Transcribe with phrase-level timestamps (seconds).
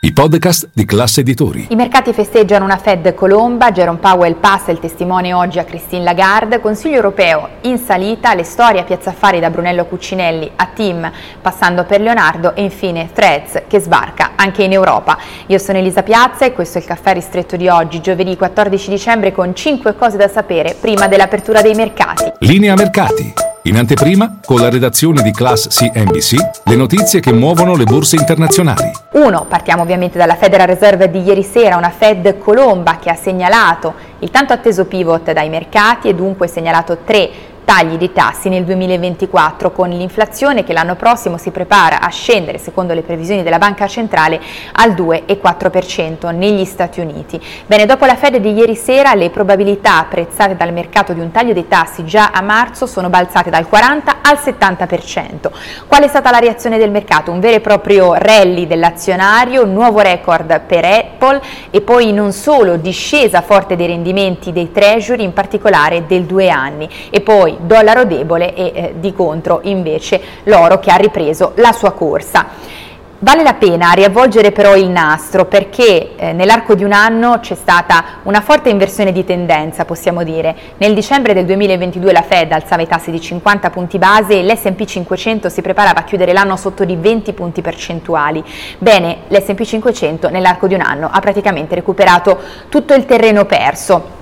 [0.00, 1.66] i podcast di classe editori.
[1.70, 6.60] I mercati festeggiano una Fed colomba, Jerome Powell passa il testimone oggi a Christine Lagarde,
[6.60, 11.10] Consiglio europeo in salita, le storie a Piazza Affari da Brunello Cuccinelli a Tim
[11.42, 15.18] passando per Leonardo e infine Threads che sbarca anche in Europa.
[15.46, 19.32] Io sono Elisa Piazza e questo è il caffè ristretto di oggi, giovedì 14 dicembre
[19.32, 22.32] con 5 cose da sapere prima dell'apertura dei mercati.
[22.38, 23.47] Linea mercati.
[23.62, 28.90] In anteprima, con la redazione di Class CNBC, le notizie che muovono le borse internazionali.
[29.12, 29.46] 1.
[29.48, 34.30] Partiamo ovviamente dalla Federal Reserve di ieri sera, una Fed colomba che ha segnalato il
[34.30, 37.30] tanto atteso pivot dai mercati e dunque segnalato tre
[37.68, 42.94] tagli di tassi nel 2024 con l'inflazione che l'anno prossimo si prepara a scendere secondo
[42.94, 44.40] le previsioni della Banca Centrale
[44.72, 47.38] al 2,4% negli Stati Uniti.
[47.66, 51.52] Bene, dopo la Fed di ieri sera le probabilità apprezzate dal mercato di un taglio
[51.52, 55.50] dei tassi già a marzo sono balzate dal 40 al 70%.
[55.86, 57.30] Qual è stata la reazione del mercato?
[57.30, 63.42] Un vero e proprio rally dell'azionario, nuovo record per Apple e poi non solo discesa
[63.42, 68.72] forte dei rendimenti dei treasury, in particolare del due anni e poi dollaro debole e
[68.74, 72.76] eh, di contro invece l'oro che ha ripreso la sua corsa.
[73.20, 78.20] Vale la pena riavvolgere però il nastro perché eh, nell'arco di un anno c'è stata
[78.22, 80.54] una forte inversione di tendenza, possiamo dire.
[80.76, 84.84] Nel dicembre del 2022 la Fed alzava i tassi di 50 punti base e l'S&P
[84.84, 88.40] 500 si preparava a chiudere l'anno sotto di 20 punti percentuali.
[88.78, 94.17] Bene, l'S&P 500 nell'arco di un anno ha praticamente recuperato tutto il terreno perso.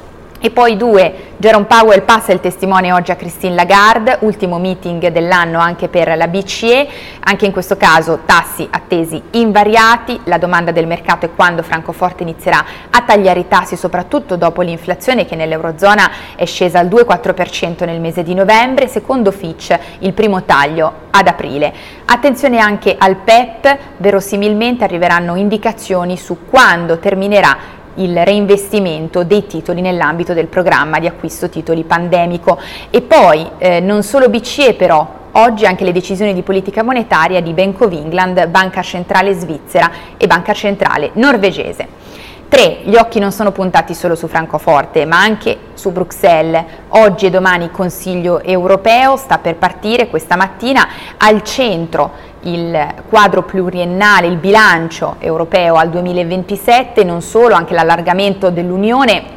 [0.47, 5.59] E poi due, Jerome Powell passa il testimone oggi a Christine Lagarde, ultimo meeting dell'anno
[5.59, 6.87] anche per la BCE,
[7.19, 12.65] anche in questo caso tassi attesi invariati, la domanda del mercato è quando Francoforte inizierà
[12.91, 18.23] a tagliare i tassi, soprattutto dopo l'inflazione che nell'Eurozona è scesa al 2,4% nel mese
[18.23, 21.75] di novembre, secondo Fitch il primo taglio ad aprile.
[22.05, 30.33] Attenzione anche al PEP, verosimilmente arriveranno indicazioni su quando terminerà il reinvestimento dei titoli nell'ambito
[30.33, 32.59] del programma di acquisto titoli pandemico.
[32.91, 37.53] E poi eh, non solo BCE però, oggi anche le decisioni di politica monetaria di
[37.53, 42.06] Bank of England, Banca Centrale Svizzera e Banca Centrale Norvegese.
[42.49, 42.81] 3.
[42.85, 46.65] Gli occhi non sono puntati solo su Francoforte, ma anche su Bruxelles.
[46.89, 54.27] Oggi e domani Consiglio europeo sta per partire questa mattina al centro il quadro pluriennale,
[54.29, 59.36] il bilancio europeo al 2027, non solo, anche l'allargamento dell'Unione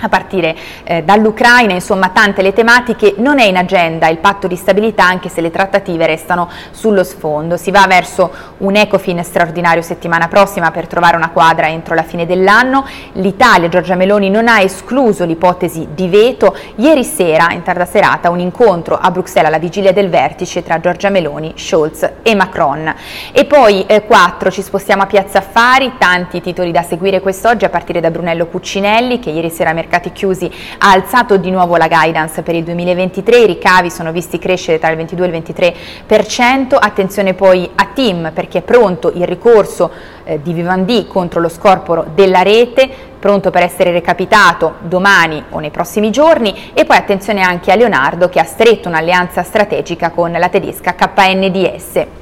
[0.00, 4.56] a partire eh, dall'Ucraina, insomma tante le tematiche, non è in agenda il patto di
[4.56, 7.56] stabilità anche se le trattative restano sullo sfondo.
[7.56, 12.26] Si va verso un Ecofin straordinario settimana prossima per trovare una quadra entro la fine
[12.26, 12.86] dell'anno.
[13.12, 16.56] L'Italia, Giorgia Meloni, non ha escluso l'ipotesi di veto.
[16.76, 21.10] Ieri sera, in tarda serata, un incontro a Bruxelles alla vigilia del vertice tra Giorgia
[21.10, 22.94] Meloni, Scholz e Macron.
[23.32, 27.68] E poi eh, 4, ci spostiamo a Piazza Affari, tanti titoli da seguire quest'oggi a
[27.68, 31.88] partire da Brunello Cuccinelli che ieri sera mercoledì mercati chiusi ha alzato di nuovo la
[31.88, 35.74] guidance per il 2023, i ricavi sono visti crescere tra il 22 e il
[36.06, 39.90] 23%, attenzione poi a TIM perché è pronto il ricorso
[40.22, 45.70] eh, di Vivendi contro lo scorporo della rete, pronto per essere recapitato domani o nei
[45.70, 50.48] prossimi giorni e poi attenzione anche a Leonardo che ha stretto un'alleanza strategica con la
[50.48, 52.19] tedesca KNDS.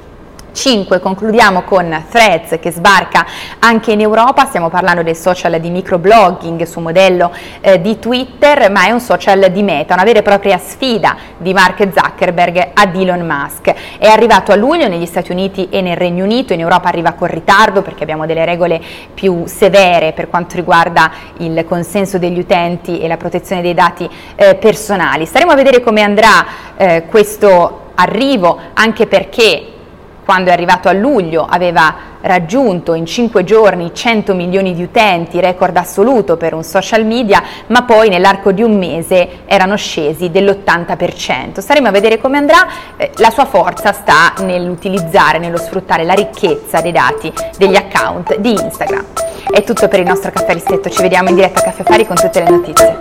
[0.51, 3.25] 5 concludiamo con Threads che sbarca
[3.59, 8.85] anche in Europa, stiamo parlando del social di microblogging su modello eh, di Twitter, ma
[8.85, 13.25] è un social di meta, una vera e propria sfida di Mark Zuckerberg ad Elon
[13.25, 13.73] Musk.
[13.97, 17.27] È arrivato a luglio negli Stati Uniti e nel Regno Unito, in Europa arriva con
[17.27, 18.81] ritardo perché abbiamo delle regole
[19.13, 24.55] più severe per quanto riguarda il consenso degli utenti e la protezione dei dati eh,
[24.55, 25.25] personali.
[25.25, 26.45] Staremo a vedere come andrà
[26.75, 29.73] eh, questo arrivo, anche perché
[30.29, 31.91] quando è arrivato a luglio aveva
[32.21, 37.81] raggiunto in 5 giorni 100 milioni di utenti, record assoluto per un social media, ma
[37.81, 41.57] poi nell'arco di un mese erano scesi dell'80%.
[41.57, 46.79] Staremo a vedere come andrà, eh, la sua forza sta nell'utilizzare, nello sfruttare la ricchezza
[46.79, 49.05] dei dati degli account di Instagram.
[49.51, 52.17] È tutto per il nostro caffè ristretto, ci vediamo in diretta a Caffè Affari con
[52.17, 52.97] tutte le notizie.